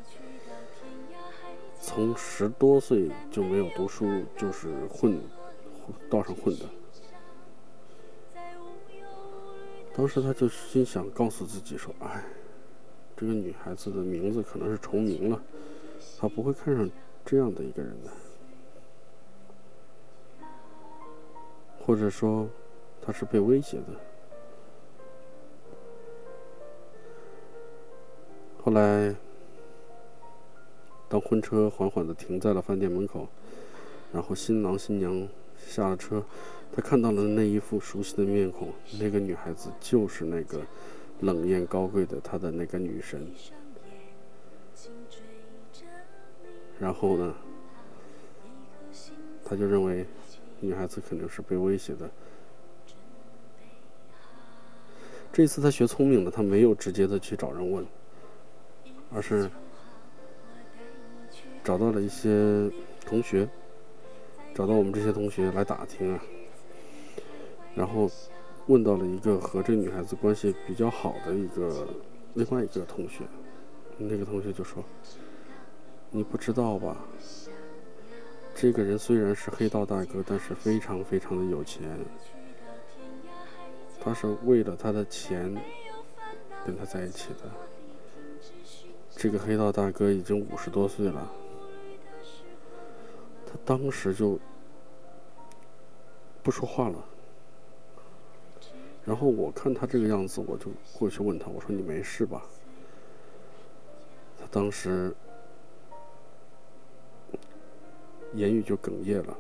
[1.81, 5.21] 从十多岁就没有读书，就是混
[6.11, 6.65] 道上混的。
[9.95, 12.25] 当时他就心想，告诉自己说：“哎，
[13.17, 15.41] 这个女孩子的名字可能是重名了，
[16.19, 16.91] 他不会看上
[17.25, 18.11] 这样的一个人的，
[21.81, 22.49] 或者说
[23.01, 23.87] 他是被威胁的。”
[28.65, 29.15] 后来，
[31.09, 33.27] 当婚车缓缓地停在了饭店门口，
[34.13, 35.29] 然后新郎新娘
[35.67, 36.25] 下了车，
[36.73, 40.61] 他看到了那一副熟悉的面孔，那个女孩子就是那个
[41.21, 43.27] 冷艳高贵的他的那个女神。
[46.83, 47.33] 然后呢，
[49.45, 50.05] 他就认为
[50.59, 52.11] 女孩子肯定是被威胁的。
[55.33, 57.87] 这次他学聪明了，他没有直接的去找人问。
[59.15, 59.51] 而是
[61.63, 62.71] 找到了一些
[63.05, 63.47] 同学，
[64.55, 66.25] 找到我们这些同学来打听啊，
[67.75, 68.11] 然后
[68.69, 71.87] 问到了一个和这女孩子关系比较好的一个
[72.33, 73.23] 另外一个同学，
[73.99, 74.83] 那个同学就说
[76.15, 76.99] ：“你不知道吧？
[78.55, 81.99] 这个人虽然是黑道大哥，但是非常非常的有钱，
[83.99, 85.57] 他是为了他的钱
[86.67, 87.51] 跟他在一起的。”
[89.17, 91.33] 这个黑道大哥已经五十多岁了，
[93.47, 94.39] 他当时就
[96.43, 97.03] 不说话了。
[99.05, 102.43] 然后我看他这个样子，我就过去问他：“我说你没事吧？”
[104.39, 105.15] 他当时
[108.35, 109.37] 言语就哽咽了，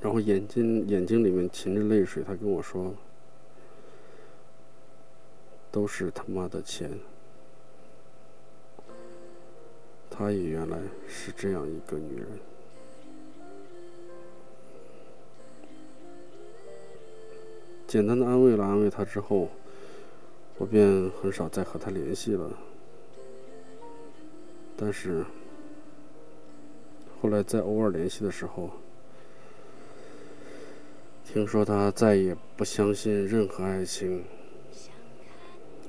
[0.00, 2.94] 然后眼睛眼睛里面噙着泪水，他跟我说
[5.70, 6.98] ：“都是他妈的钱。”
[10.12, 12.26] 她也原来是这样一个女人。
[17.86, 19.48] 简单的安慰了安慰她之后，
[20.58, 22.50] 我便很少再和她联系了。
[24.76, 25.24] 但是
[27.22, 28.70] 后来在偶尔联系的时候，
[31.22, 34.24] 听说他再也不相信任何爱情，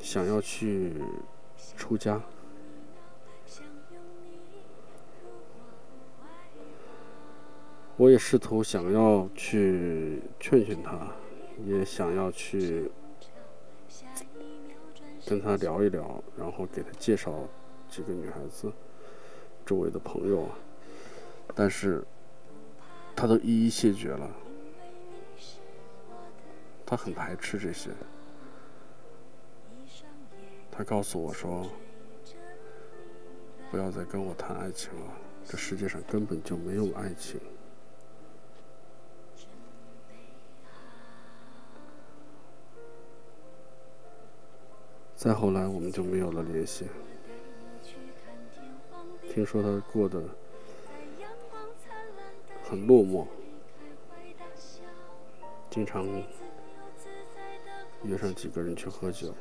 [0.01, 0.93] 想要去
[1.77, 2.21] 出家。
[7.95, 11.15] 我也试图想要去劝劝他，
[11.65, 12.91] 也想要去
[15.25, 17.47] 跟他聊一聊，然后给他介绍
[17.87, 18.71] 几个女孩子
[19.65, 20.57] 周围的朋友啊，
[21.55, 22.03] 但是
[23.15, 24.29] 他都一一谢绝了。
[26.85, 27.89] 他很排斥这些，
[30.69, 31.69] 他告诉我说
[33.71, 35.13] ：“不要再跟我谈爱情了，
[35.45, 37.39] 这世界上根本就没有爱情。”
[45.15, 46.87] 再后来，我们就没有了联系。
[49.29, 50.21] 听说他过得
[52.71, 53.25] 很落寞，
[55.69, 56.07] 经常
[58.03, 59.33] 约上几个人去喝酒，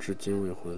[0.00, 0.76] 至今未婚。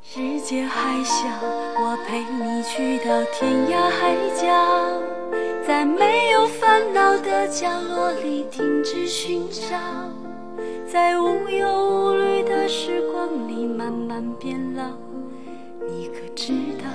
[0.00, 5.02] 世界还小，我陪你去到天涯海角，
[5.66, 9.76] 在没有烦恼的角落里停止寻找，
[10.90, 14.90] 在无忧无虑的时光里慢慢变老。
[15.96, 16.90] 你可知道，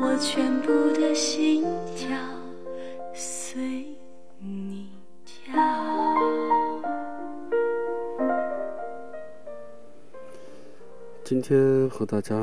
[0.00, 1.62] 我全部的心
[1.94, 2.08] 跳
[3.14, 3.86] 随
[4.40, 4.90] 你
[5.24, 5.54] 跳。
[11.22, 12.34] 今天和大家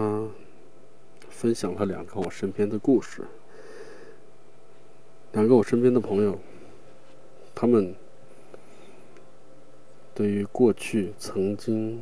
[1.30, 3.26] 分享了两个我身边的故事，
[5.34, 6.40] 两个我身边的朋友，
[7.54, 7.94] 他们
[10.16, 12.02] 对于过去曾经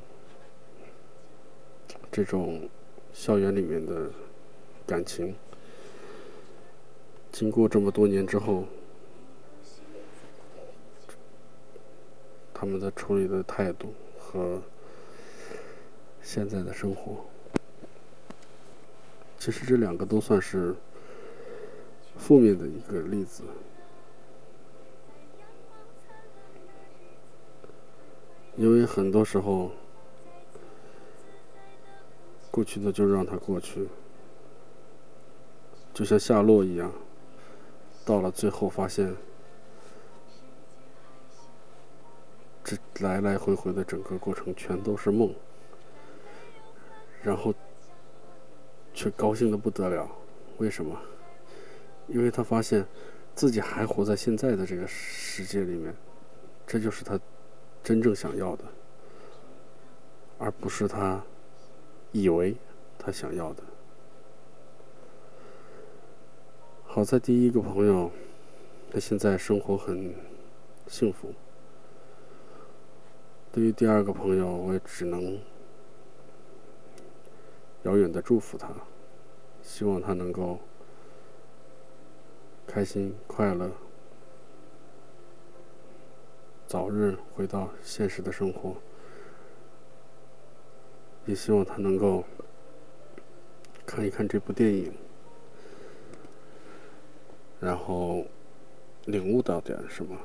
[2.12, 2.70] 这种
[3.16, 4.12] 校园里面的
[4.86, 5.34] 感情，
[7.32, 8.66] 经过这么多年之后，
[12.54, 14.62] 他们的处理的态度和。
[16.28, 17.24] 现在的生活，
[19.38, 20.74] 其实这两个都算是
[22.18, 23.44] 负面的一个例子，
[28.58, 29.72] 因为很多时候，
[32.56, 33.86] 过去的就让它过去，
[35.94, 36.90] 就像夏洛一样，
[38.06, 39.14] 到了最后发现，
[42.64, 45.36] 这来来回回的整个过程全都是梦。
[47.22, 47.54] 然后，
[48.94, 50.10] 却高兴的不得了，
[50.58, 50.98] 为什么？
[52.08, 52.88] 因为他发现
[53.36, 55.94] 自己还活在现在的这个世界里面，
[56.66, 57.20] 这就是他
[57.84, 58.64] 真正想要的，
[60.38, 61.22] 而不是他
[62.16, 62.56] 以为
[62.98, 63.64] 他想要的。
[66.86, 68.10] 好在第一个朋友，
[68.90, 70.16] 他现在生活很
[70.88, 71.34] 幸福。
[73.52, 75.38] 对于第二个朋友，我也只能。
[77.84, 78.70] 遥远的祝福他，
[79.62, 80.58] 希望他能够
[82.66, 83.70] 开心快乐，
[86.66, 88.78] 早日回到现实的生活。
[91.26, 92.24] 也希望他能够
[93.86, 94.94] 看一看这部电影，
[97.60, 98.26] 然后
[99.06, 100.16] 领悟到点什么。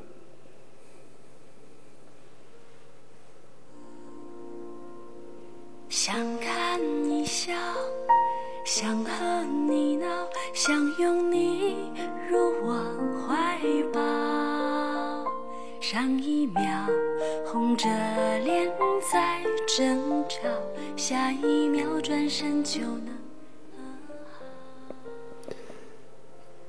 [5.89, 7.53] 想看你笑，
[8.65, 10.07] 想和你闹，
[10.55, 11.91] 想拥你
[12.31, 13.59] 入我怀
[13.93, 14.01] 抱。
[15.81, 16.63] 上一秒
[17.45, 17.89] 红着
[18.45, 18.71] 脸
[19.13, 20.49] 在争吵，
[21.01, 23.07] 下一秒转身就能。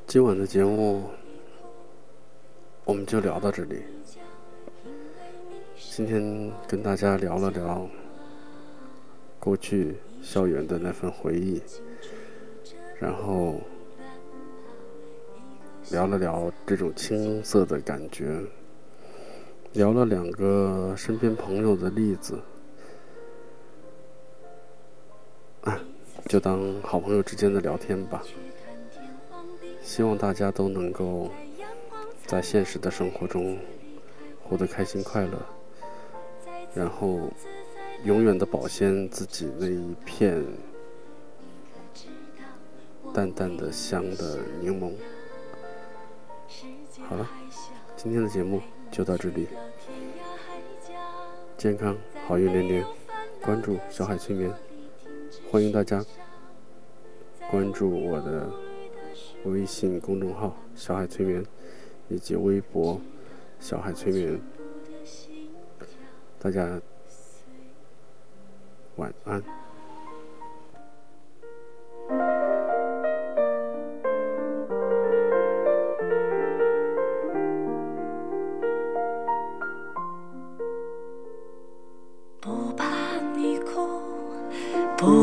[0.07, 1.09] 今晚的节目
[2.85, 3.83] 我们就聊到这里。
[5.75, 7.85] 今天跟大家聊了聊。
[9.37, 11.61] 过去校园的那份回忆，
[12.99, 13.59] 然后
[15.89, 18.39] 聊了聊这种青涩的感觉，
[19.73, 22.39] 聊了两个身边朋友的例子，
[25.61, 25.79] 啊，
[26.27, 28.23] 就当好朋友之间的聊天吧。
[29.81, 31.29] 希望大家都能够
[32.25, 33.57] 在现实的生活中
[34.43, 35.37] 活得开心快乐，
[36.73, 37.19] 然后。
[38.03, 40.43] 永远的保鲜自己那一片
[43.13, 44.91] 淡淡的香的柠檬。
[47.07, 47.29] 好了，
[47.95, 48.59] 今天的节目
[48.89, 49.47] 就到这里。
[51.59, 51.95] 健康
[52.25, 52.85] 好运连连，
[53.39, 54.51] 关注小海催眠，
[55.49, 56.03] 欢迎大家
[57.49, 58.49] 关注我的
[59.45, 61.45] 微信公众号“小海催眠”
[62.09, 62.99] 以及微博
[63.59, 64.39] “小海催眠”，
[66.39, 66.81] 大家。
[69.01, 69.60] 晚安。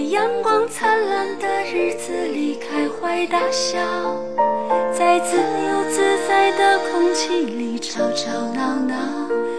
[0.00, 3.78] 在阳光灿烂的日子里开怀大笑，
[4.98, 9.29] 在自由自在的空气里吵吵闹闹。